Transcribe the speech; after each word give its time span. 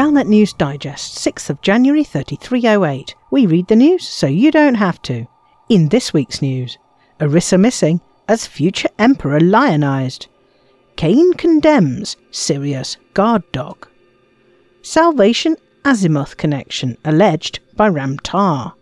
Galnet 0.00 0.28
News 0.28 0.54
Digest, 0.54 1.18
6th 1.18 1.50
of 1.50 1.60
January 1.60 2.04
3308. 2.04 3.14
We 3.30 3.44
read 3.44 3.66
the 3.66 3.76
news 3.76 4.08
so 4.08 4.26
you 4.26 4.50
don't 4.50 4.76
have 4.76 5.02
to. 5.02 5.26
In 5.68 5.90
this 5.90 6.14
week's 6.14 6.40
news, 6.40 6.78
Arissa 7.20 7.60
missing 7.60 8.00
as 8.26 8.46
future 8.46 8.88
emperor 8.98 9.40
lionized. 9.40 10.26
Kaine 10.96 11.34
condemns 11.34 12.16
Sirius 12.30 12.96
guard 13.12 13.42
dog. 13.52 13.88
Salvation 14.80 15.54
Azimuth 15.84 16.38
connection 16.38 16.96
alleged 17.04 17.60
by 17.76 17.86
Ram 17.86 18.18
Tah. 18.20 18.72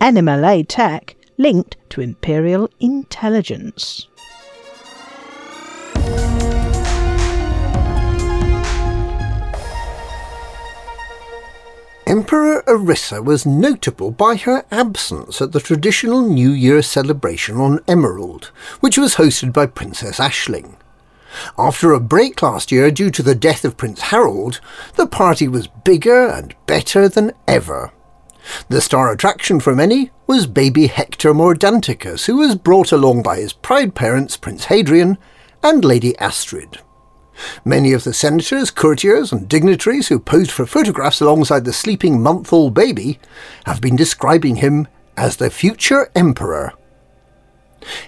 NMLA 0.00 0.64
tech 0.68 1.16
linked 1.38 1.76
to 1.88 2.00
Imperial 2.00 2.70
intelligence. 2.78 4.06
Emperor 12.16 12.62
Arissa 12.66 13.22
was 13.22 13.44
notable 13.44 14.10
by 14.10 14.36
her 14.36 14.64
absence 14.70 15.42
at 15.42 15.52
the 15.52 15.60
traditional 15.60 16.22
New 16.22 16.48
Year 16.50 16.80
celebration 16.80 17.58
on 17.58 17.80
Emerald, 17.86 18.46
which 18.80 18.96
was 18.96 19.16
hosted 19.16 19.52
by 19.52 19.66
Princess 19.66 20.18
Aisling. 20.18 20.76
After 21.58 21.92
a 21.92 22.00
break 22.00 22.40
last 22.40 22.72
year 22.72 22.90
due 22.90 23.10
to 23.10 23.22
the 23.22 23.34
death 23.34 23.66
of 23.66 23.76
Prince 23.76 24.00
Harold, 24.00 24.62
the 24.94 25.06
party 25.06 25.46
was 25.46 25.66
bigger 25.66 26.26
and 26.28 26.54
better 26.64 27.06
than 27.06 27.32
ever. 27.46 27.92
The 28.70 28.80
star 28.80 29.12
attraction 29.12 29.60
for 29.60 29.74
many 29.74 30.10
was 30.26 30.46
baby 30.46 30.86
Hector 30.86 31.34
Mordanticus, 31.34 32.24
who 32.24 32.38
was 32.38 32.56
brought 32.56 32.92
along 32.92 33.24
by 33.24 33.36
his 33.36 33.52
proud 33.52 33.94
parents 33.94 34.38
Prince 34.38 34.64
Hadrian 34.64 35.18
and 35.62 35.84
Lady 35.84 36.16
Astrid. 36.18 36.78
Many 37.64 37.92
of 37.92 38.04
the 38.04 38.12
senators, 38.12 38.70
courtiers, 38.70 39.32
and 39.32 39.48
dignitaries 39.48 40.08
who 40.08 40.18
posed 40.18 40.50
for 40.50 40.66
photographs 40.66 41.20
alongside 41.20 41.64
the 41.64 41.72
sleeping 41.72 42.22
month 42.22 42.52
old 42.52 42.74
baby 42.74 43.18
have 43.66 43.80
been 43.80 43.96
describing 43.96 44.56
him 44.56 44.88
as 45.16 45.36
the 45.36 45.50
future 45.50 46.10
emperor. 46.14 46.72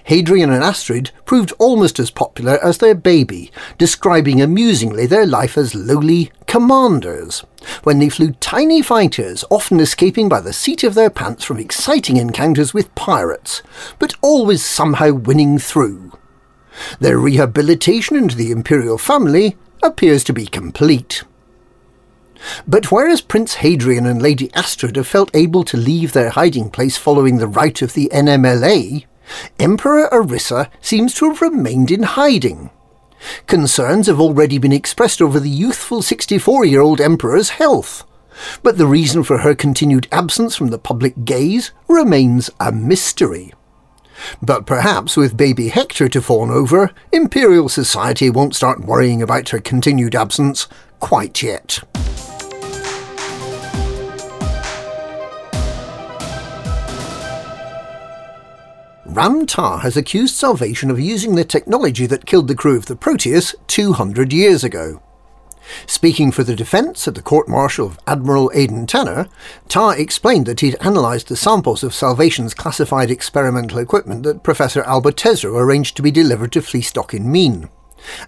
Hadrian 0.03 0.51
and 0.51 0.63
Astrid 0.63 1.11
proved 1.25 1.53
almost 1.57 1.99
as 1.99 2.11
popular 2.11 2.63
as 2.63 2.79
their 2.79 2.95
baby, 2.95 3.51
describing 3.77 4.41
amusingly 4.41 5.05
their 5.05 5.25
life 5.25 5.57
as 5.57 5.75
lowly 5.75 6.31
commanders, 6.47 7.45
when 7.83 7.99
they 7.99 8.09
flew 8.09 8.31
tiny 8.33 8.81
fighters, 8.81 9.45
often 9.49 9.79
escaping 9.79 10.27
by 10.27 10.41
the 10.41 10.53
seat 10.53 10.83
of 10.83 10.95
their 10.95 11.09
pants 11.09 11.43
from 11.43 11.59
exciting 11.59 12.17
encounters 12.17 12.73
with 12.73 12.93
pirates, 12.95 13.61
but 13.99 14.15
always 14.21 14.63
somehow 14.63 15.11
winning 15.11 15.57
through. 15.57 16.08
Their 16.99 17.17
rehabilitation 17.17 18.15
into 18.15 18.35
the 18.35 18.51
imperial 18.51 18.97
family 18.97 19.57
appears 19.81 20.23
to 20.25 20.33
be 20.33 20.45
complete. 20.45 21.23
But 22.67 22.91
whereas 22.91 23.21
Prince 23.21 23.55
Hadrian 23.55 24.05
and 24.05 24.21
Lady 24.21 24.53
Astrid 24.53 24.95
have 24.95 25.07
felt 25.07 25.35
able 25.35 25.63
to 25.65 25.77
leave 25.77 26.13
their 26.13 26.29
hiding 26.29 26.69
place 26.69 26.97
following 26.97 27.37
the 27.37 27.47
rout 27.47 27.81
of 27.81 27.93
the 27.93 28.09
NMLA, 28.13 29.05
Emperor 29.59 30.09
Arissa 30.11 30.69
seems 30.81 31.13
to 31.15 31.29
have 31.29 31.41
remained 31.41 31.91
in 31.91 32.03
hiding. 32.03 32.69
Concerns 33.47 34.07
have 34.07 34.19
already 34.19 34.57
been 34.57 34.71
expressed 34.71 35.21
over 35.21 35.39
the 35.39 35.49
youthful 35.49 36.01
64 36.01 36.65
year 36.65 36.81
old 36.81 37.01
Emperor's 37.01 37.49
health, 37.49 38.05
but 38.63 38.77
the 38.77 38.87
reason 38.87 39.23
for 39.23 39.39
her 39.39 39.53
continued 39.53 40.07
absence 40.11 40.55
from 40.55 40.69
the 40.69 40.79
public 40.79 41.25
gaze 41.25 41.71
remains 41.87 42.49
a 42.59 42.71
mystery. 42.71 43.53
But 44.41 44.65
perhaps 44.65 45.17
with 45.17 45.37
baby 45.37 45.69
Hector 45.69 46.09
to 46.09 46.21
fawn 46.21 46.49
over, 46.49 46.91
Imperial 47.11 47.69
society 47.69 48.29
won't 48.29 48.55
start 48.55 48.85
worrying 48.85 49.21
about 49.21 49.49
her 49.49 49.59
continued 49.59 50.15
absence 50.15 50.67
quite 50.99 51.41
yet. 51.41 51.79
Ram 59.05 59.47
Tah 59.47 59.79
has 59.79 59.97
accused 59.97 60.35
Salvation 60.35 60.91
of 60.91 60.99
using 60.99 61.35
the 61.35 61.43
technology 61.43 62.05
that 62.05 62.25
killed 62.25 62.47
the 62.47 62.55
crew 62.55 62.77
of 62.77 62.85
the 62.85 62.95
Proteus 62.95 63.55
200 63.67 64.31
years 64.31 64.63
ago. 64.63 65.01
Speaking 65.85 66.31
for 66.31 66.43
the 66.43 66.55
defence 66.55 67.07
at 67.07 67.15
the 67.15 67.21
court 67.21 67.47
martial 67.47 67.87
of 67.87 67.99
Admiral 68.07 68.51
Aden 68.53 68.87
Tanner, 68.87 69.27
Tah 69.67 69.91
explained 69.91 70.45
that 70.45 70.59
he'd 70.61 70.77
analysed 70.81 71.27
the 71.27 71.35
samples 71.35 71.83
of 71.83 71.93
Salvation's 71.93 72.53
classified 72.53 73.11
experimental 73.11 73.79
equipment 73.79 74.23
that 74.23 74.43
Professor 74.43 74.83
Albert 74.83 75.17
Tesreau 75.17 75.59
arranged 75.59 75.95
to 75.97 76.01
be 76.01 76.11
delivered 76.11 76.51
to 76.53 76.61
Fleestock 76.61 77.13
in 77.13 77.31
Meene, 77.31 77.69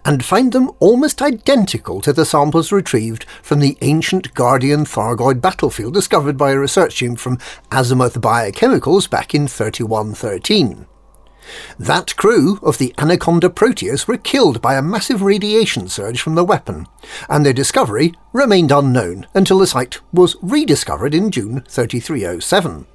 and 0.04 0.24
found 0.24 0.52
them 0.52 0.72
almost 0.80 1.22
identical 1.22 2.02
to 2.02 2.14
the 2.14 2.26
samples 2.26 2.72
retrieved 2.72 3.24
from 3.42 3.60
the 3.60 3.78
ancient 3.82 4.34
Guardian 4.34 4.86
Thargoid 4.86 5.42
battlefield 5.42 5.94
discovered 5.94 6.38
by 6.38 6.52
a 6.52 6.58
research 6.58 7.00
team 7.00 7.16
from 7.16 7.38
Azimuth 7.72 8.20
Biochemicals 8.20 9.10
back 9.10 9.34
in 9.34 9.48
3113. 9.48 10.88
That 11.80 12.16
crew 12.16 12.60
of 12.62 12.78
the 12.78 12.94
Anaconda 12.98 13.50
Proteus 13.50 14.08
were 14.08 14.18
killed 14.18 14.62
by 14.62 14.76
a 14.76 14.82
massive 14.82 15.22
radiation 15.22 15.90
surge 15.90 16.22
from 16.22 16.36
the 16.36 16.44
weapon, 16.44 16.88
and 17.30 17.46
their 17.46 17.54
discovery 17.54 18.14
remained 18.34 18.72
unknown 18.72 19.28
until 19.34 19.60
the 19.60 19.68
site 19.68 20.00
was 20.14 20.36
rediscovered 20.42 21.14
in 21.14 21.32
June 21.32 21.62
3307. 21.68 22.86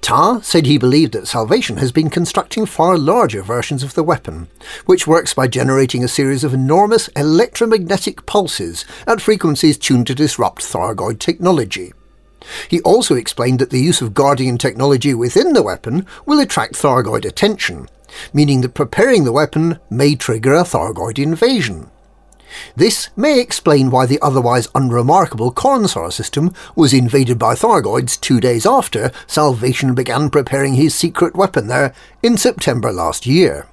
Tah 0.00 0.40
said 0.40 0.66
he 0.66 0.78
believed 0.78 1.12
that 1.12 1.26
Salvation 1.26 1.78
has 1.78 1.90
been 1.90 2.08
constructing 2.08 2.66
far 2.66 2.96
larger 2.96 3.42
versions 3.42 3.82
of 3.82 3.94
the 3.94 4.04
weapon, 4.04 4.48
which 4.86 5.06
works 5.06 5.34
by 5.34 5.48
generating 5.48 6.04
a 6.04 6.08
series 6.08 6.44
of 6.44 6.54
enormous 6.54 7.08
electromagnetic 7.08 8.26
pulses 8.26 8.84
at 9.06 9.20
frequencies 9.20 9.76
tuned 9.76 10.06
to 10.06 10.14
disrupt 10.14 10.62
Thargoid 10.62 11.18
technology. 11.18 11.92
He 12.68 12.80
also 12.80 13.14
explained 13.14 13.58
that 13.58 13.70
the 13.70 13.80
use 13.80 14.00
of 14.00 14.14
Guardian 14.14 14.58
technology 14.58 15.14
within 15.14 15.52
the 15.52 15.62
weapon 15.62 16.06
will 16.24 16.40
attract 16.40 16.74
Thargoid 16.74 17.24
attention, 17.24 17.88
meaning 18.32 18.60
that 18.60 18.74
preparing 18.74 19.24
the 19.24 19.32
weapon 19.32 19.78
may 19.90 20.14
trigger 20.14 20.54
a 20.54 20.62
Thargoid 20.62 21.18
invasion. 21.18 21.90
This 22.74 23.10
may 23.16 23.40
explain 23.40 23.90
why 23.90 24.06
the 24.06 24.20
otherwise 24.22 24.68
unremarkable 24.74 25.52
Cornsar 25.52 26.10
system 26.10 26.54
was 26.74 26.94
invaded 26.94 27.38
by 27.38 27.54
Thargoids 27.54 28.18
two 28.18 28.40
days 28.40 28.64
after 28.64 29.10
Salvation 29.26 29.94
began 29.94 30.30
preparing 30.30 30.74
his 30.74 30.94
secret 30.94 31.34
weapon 31.34 31.66
there 31.66 31.94
in 32.22 32.36
September 32.36 32.92
last 32.92 33.26
year. 33.26 33.66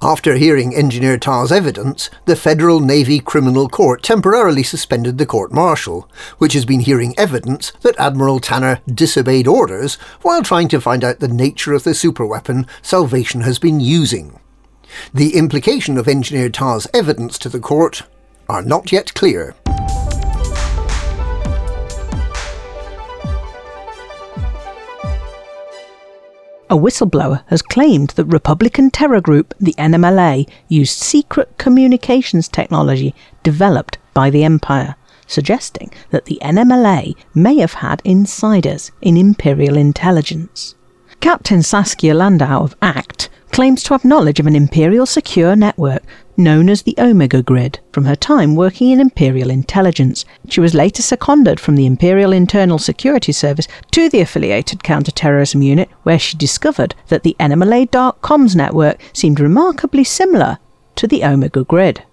After 0.00 0.36
hearing 0.36 0.74
Engineer 0.74 1.18
Tah's 1.18 1.52
evidence, 1.52 2.10
the 2.24 2.36
Federal 2.36 2.80
Navy 2.80 3.20
Criminal 3.20 3.68
Court 3.68 4.02
temporarily 4.02 4.62
suspended 4.62 5.18
the 5.18 5.26
court 5.26 5.52
martial, 5.52 6.08
which 6.38 6.54
has 6.54 6.64
been 6.64 6.80
hearing 6.80 7.14
evidence 7.18 7.72
that 7.82 7.98
Admiral 7.98 8.40
Tanner 8.40 8.80
disobeyed 8.86 9.46
orders 9.46 9.96
while 10.22 10.42
trying 10.42 10.68
to 10.68 10.80
find 10.80 11.04
out 11.04 11.20
the 11.20 11.28
nature 11.28 11.72
of 11.72 11.84
the 11.84 11.90
superweapon 11.90 12.68
Salvation 12.82 13.42
has 13.42 13.58
been 13.58 13.80
using. 13.80 14.38
The 15.12 15.36
implication 15.36 15.98
of 15.98 16.08
Engineer 16.08 16.48
Tah's 16.48 16.86
evidence 16.94 17.38
to 17.38 17.48
the 17.48 17.60
court 17.60 18.02
are 18.48 18.62
not 18.62 18.90
yet 18.92 19.14
clear. 19.14 19.54
A 26.70 26.76
whistleblower 26.76 27.44
has 27.46 27.62
claimed 27.62 28.10
that 28.10 28.26
Republican 28.26 28.90
terror 28.90 29.22
group, 29.22 29.54
the 29.58 29.74
NMLA, 29.78 30.46
used 30.68 30.98
secret 30.98 31.56
communications 31.56 32.46
technology 32.46 33.14
developed 33.42 33.96
by 34.12 34.28
the 34.28 34.44
Empire, 34.44 34.94
suggesting 35.26 35.90
that 36.10 36.26
the 36.26 36.38
NMLA 36.42 37.14
may 37.34 37.56
have 37.56 37.74
had 37.74 38.02
insiders 38.04 38.92
in 39.00 39.16
Imperial 39.16 39.78
intelligence. 39.78 40.74
Captain 41.20 41.62
Saskia 41.62 42.12
Landau 42.12 42.64
of 42.64 42.76
ACT 42.82 43.30
claims 43.50 43.82
to 43.84 43.94
have 43.94 44.04
knowledge 44.04 44.38
of 44.38 44.46
an 44.46 44.54
Imperial 44.54 45.06
secure 45.06 45.56
network 45.56 46.02
known 46.38 46.70
as 46.70 46.82
the 46.82 46.94
Omega 46.98 47.42
Grid 47.42 47.80
from 47.92 48.04
her 48.04 48.14
time 48.14 48.54
working 48.54 48.90
in 48.90 49.00
Imperial 49.00 49.50
intelligence. 49.50 50.24
She 50.48 50.60
was 50.60 50.72
later 50.72 51.02
seconded 51.02 51.58
from 51.58 51.74
the 51.74 51.84
Imperial 51.84 52.32
Internal 52.32 52.78
Security 52.78 53.32
Service 53.32 53.66
to 53.90 54.08
the 54.08 54.20
affiliated 54.20 54.84
counterterrorism 54.84 55.60
unit, 55.62 55.90
where 56.04 56.18
she 56.18 56.36
discovered 56.36 56.94
that 57.08 57.24
the 57.24 57.36
NMLA 57.40 57.90
Dark 57.90 58.22
Comms 58.22 58.54
network 58.54 59.00
seemed 59.12 59.40
remarkably 59.40 60.04
similar 60.04 60.58
to 60.94 61.08
the 61.08 61.24
Omega 61.24 61.64
Grid. 61.64 62.04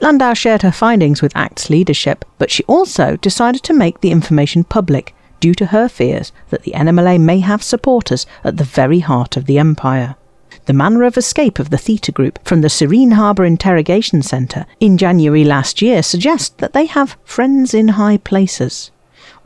Landau 0.00 0.34
shared 0.34 0.62
her 0.62 0.72
findings 0.72 1.20
with 1.20 1.36
ACT's 1.36 1.68
leadership, 1.68 2.24
but 2.38 2.50
she 2.50 2.62
also 2.64 3.16
decided 3.16 3.62
to 3.64 3.74
make 3.74 4.00
the 4.00 4.10
information 4.10 4.62
public 4.62 5.14
due 5.40 5.54
to 5.54 5.66
her 5.66 5.88
fears 5.88 6.32
that 6.50 6.62
the 6.62 6.72
NMLA 6.72 7.20
may 7.20 7.40
have 7.40 7.62
supporters 7.62 8.26
at 8.44 8.58
the 8.58 8.64
very 8.64 9.00
heart 9.00 9.36
of 9.36 9.46
the 9.46 9.58
Empire 9.58 10.16
the 10.66 10.72
manner 10.72 11.04
of 11.04 11.16
escape 11.16 11.60
of 11.60 11.70
the 11.70 11.78
Theta 11.78 12.10
Group 12.10 12.40
from 12.44 12.60
the 12.60 12.68
Serene 12.68 13.12
Harbour 13.12 13.44
Interrogation 13.44 14.20
Centre 14.20 14.66
in 14.80 14.98
January 14.98 15.44
last 15.44 15.80
year 15.80 16.02
suggests 16.02 16.48
that 16.58 16.72
they 16.72 16.86
have 16.86 17.16
friends 17.24 17.72
in 17.72 17.88
high 17.88 18.16
places. 18.16 18.90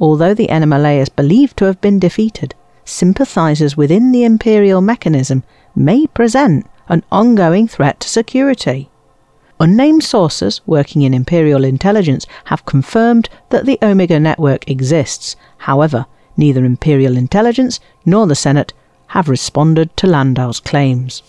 Although 0.00 0.32
the 0.32 0.49
NMLA 0.49 0.99
is 0.99 1.11
believed 1.11 1.58
to 1.58 1.67
have 1.67 1.81
been 1.82 1.99
defeated, 1.99 2.55
sympathisers 2.87 3.76
within 3.76 4.12
the 4.12 4.25
imperial 4.25 4.81
mechanism 4.81 5.43
may 5.76 6.06
present 6.06 6.67
an 6.88 7.05
ongoing 7.12 7.69
threat 7.69 8.00
to 8.00 8.08
security. 8.08 8.88
Unnamed 9.61 10.02
sources 10.02 10.62
working 10.64 11.02
in 11.02 11.12
Imperial 11.12 11.64
intelligence 11.64 12.26
have 12.46 12.64
confirmed 12.64 13.28
that 13.50 13.66
the 13.66 13.78
Omega 13.82 14.19
network 14.19 14.69
exists. 14.70 15.37
However, 15.58 16.06
neither 16.38 16.64
Imperial 16.64 17.19
intelligence 17.19 17.78
nor 18.06 18.26
the 18.26 18.34
Senate 18.34 18.73
have 19.11 19.29
responded 19.29 19.97
to 19.97 20.07
Landau's 20.07 20.61
claims. 20.61 21.23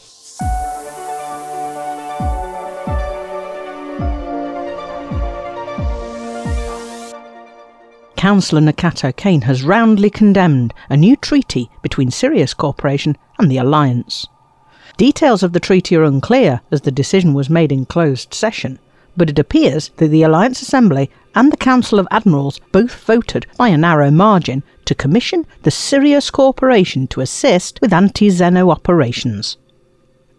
Councillor 8.15 8.61
Nakato 8.61 9.15
Kaine 9.15 9.41
has 9.41 9.63
roundly 9.63 10.11
condemned 10.11 10.75
a 10.91 10.95
new 10.95 11.15
treaty 11.15 11.71
between 11.81 12.11
Sirius 12.11 12.53
Corporation 12.53 13.17
and 13.39 13.49
the 13.49 13.57
Alliance. 13.57 14.27
Details 14.97 15.41
of 15.41 15.53
the 15.53 15.59
treaty 15.59 15.95
are 15.95 16.03
unclear 16.03 16.61
as 16.69 16.81
the 16.81 16.91
decision 16.91 17.33
was 17.33 17.49
made 17.49 17.71
in 17.71 17.87
closed 17.87 18.31
session, 18.31 18.77
but 19.17 19.27
it 19.27 19.39
appears 19.39 19.89
that 19.97 20.09
the 20.09 20.21
Alliance 20.21 20.61
Assembly 20.61 21.09
and 21.33 21.51
the 21.51 21.57
Council 21.57 21.97
of 21.97 22.07
Admirals 22.11 22.59
both 22.71 22.93
voted 23.05 23.47
by 23.57 23.69
a 23.69 23.77
narrow 23.77 24.11
margin 24.11 24.61
to 24.91 24.95
commission 24.95 25.47
the 25.63 25.71
Sirius 25.71 26.29
Corporation 26.29 27.07
to 27.07 27.21
assist 27.21 27.79
with 27.81 27.93
anti 27.93 28.27
xeno 28.27 28.69
operations. 28.69 29.57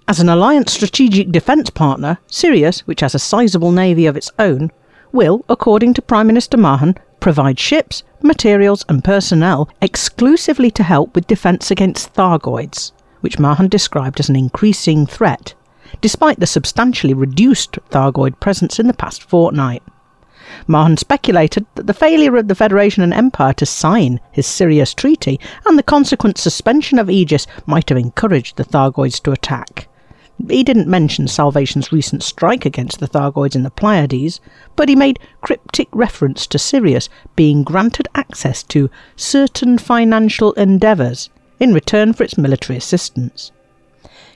As 0.06 0.20
an 0.20 0.28
Alliance 0.28 0.72
strategic 0.72 1.32
defence 1.32 1.70
partner, 1.70 2.18
Sirius, 2.26 2.80
which 2.80 3.00
has 3.00 3.14
a 3.14 3.18
sizable 3.18 3.72
navy 3.72 4.06
of 4.06 4.16
its 4.16 4.30
own, 4.38 4.70
will, 5.10 5.44
according 5.48 5.94
to 5.94 6.02
Prime 6.02 6.26
Minister 6.26 6.56
Mahon, 6.56 6.96
provide 7.18 7.58
ships, 7.58 8.02
materials, 8.22 8.84
and 8.88 9.02
personnel 9.02 9.68
exclusively 9.80 10.70
to 10.70 10.82
help 10.82 11.14
with 11.14 11.26
defence 11.26 11.70
against 11.70 12.12
Thargoids 12.14 12.92
which 13.22 13.38
Mahon 13.38 13.68
described 13.68 14.20
as 14.20 14.28
an 14.28 14.36
increasing 14.36 15.06
threat, 15.06 15.54
despite 16.00 16.40
the 16.40 16.46
substantially 16.46 17.14
reduced 17.14 17.78
Thargoid 17.90 18.38
presence 18.40 18.78
in 18.78 18.88
the 18.88 18.94
past 18.94 19.22
fortnight. 19.22 19.82
Mahon 20.66 20.96
speculated 20.96 21.66
that 21.74 21.86
the 21.86 21.94
failure 21.94 22.36
of 22.36 22.48
the 22.48 22.54
Federation 22.54 23.02
and 23.02 23.12
Empire 23.14 23.52
to 23.54 23.66
sign 23.66 24.20
his 24.30 24.46
Sirius 24.46 24.94
Treaty 24.94 25.38
and 25.66 25.78
the 25.78 25.82
consequent 25.82 26.38
suspension 26.38 26.98
of 26.98 27.10
Aegis 27.10 27.46
might 27.66 27.88
have 27.88 27.98
encouraged 27.98 28.56
the 28.56 28.64
Thargoids 28.64 29.22
to 29.22 29.32
attack. 29.32 29.88
He 30.48 30.64
didn't 30.64 30.88
mention 30.88 31.28
Salvation's 31.28 31.92
recent 31.92 32.22
strike 32.22 32.64
against 32.64 32.98
the 32.98 33.06
Thargoids 33.06 33.54
in 33.54 33.62
the 33.62 33.70
Pleiades, 33.70 34.40
but 34.74 34.88
he 34.88 34.96
made 34.96 35.20
cryptic 35.40 35.88
reference 35.92 36.46
to 36.48 36.58
Sirius 36.58 37.08
being 37.36 37.62
granted 37.62 38.08
access 38.14 38.62
to 38.64 38.90
certain 39.14 39.78
financial 39.78 40.52
endeavours 40.54 41.30
in 41.60 41.72
return 41.72 42.12
for 42.12 42.24
its 42.24 42.36
military 42.36 42.76
assistance. 42.76 43.52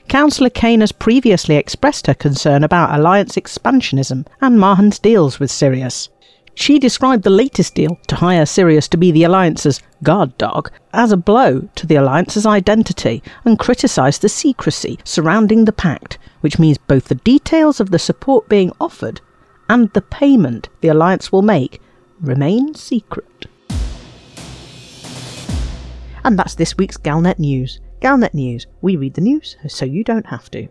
Councillor 0.07 0.49
Kaine 0.49 0.79
has 0.79 0.93
previously 0.93 1.57
expressed 1.57 2.07
her 2.07 2.13
concern 2.13 2.63
about 2.63 2.97
alliance 2.97 3.35
expansionism 3.35 4.25
and 4.39 4.57
Mahon's 4.57 4.99
deals 4.99 5.39
with 5.39 5.51
Sirius. 5.51 6.07
She 6.55 6.79
described 6.79 7.23
the 7.23 7.29
latest 7.29 7.75
deal 7.75 7.99
to 8.07 8.15
hire 8.15 8.45
Sirius 8.45 8.87
to 8.87 8.97
be 8.97 9.11
the 9.11 9.25
Alliance's 9.25 9.81
guard 10.01 10.35
dog 10.37 10.71
as 10.93 11.11
a 11.11 11.17
blow 11.17 11.69
to 11.75 11.85
the 11.85 11.97
Alliance's 11.97 12.45
identity 12.45 13.21
and 13.43 13.59
criticised 13.59 14.21
the 14.21 14.29
secrecy 14.29 14.97
surrounding 15.03 15.65
the 15.65 15.73
pact, 15.73 16.17
which 16.41 16.57
means 16.57 16.77
both 16.77 17.09
the 17.09 17.15
details 17.15 17.79
of 17.79 17.91
the 17.91 17.99
support 17.99 18.47
being 18.47 18.71
offered 18.79 19.21
and 19.69 19.91
the 19.93 20.01
payment 20.01 20.69
the 20.81 20.87
Alliance 20.87 21.31
will 21.31 21.41
make 21.41 21.81
remain 22.21 22.73
secret. 22.73 23.45
And 26.23 26.39
that's 26.39 26.55
this 26.55 26.77
week's 26.77 26.97
Galnet 26.97 27.39
News. 27.39 27.79
Galnet 27.99 28.35
News, 28.35 28.67
we 28.81 28.95
read 28.95 29.15
the 29.15 29.21
news 29.21 29.57
so 29.67 29.83
you 29.83 30.03
don't 30.03 30.27
have 30.27 30.51
to. 30.51 30.67